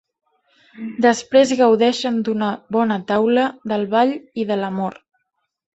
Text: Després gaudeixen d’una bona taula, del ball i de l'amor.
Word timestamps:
Després 1.05 1.53
gaudeixen 1.59 2.17
d’una 2.29 2.49
bona 2.79 2.99
taula, 3.13 3.45
del 3.75 3.87
ball 3.95 4.19
i 4.45 4.51
de 4.53 4.63
l'amor. 4.65 5.03